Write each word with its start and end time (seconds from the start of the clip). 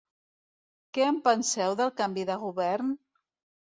Què 0.95 1.05
en 1.11 1.21
penseu 1.29 1.79
del 1.85 1.95
canvi 2.03 2.29
de 2.35 2.43
govern? 2.49 2.95